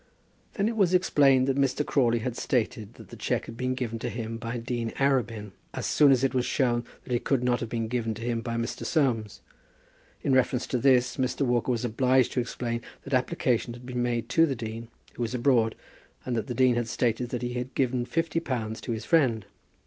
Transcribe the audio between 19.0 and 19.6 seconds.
friend.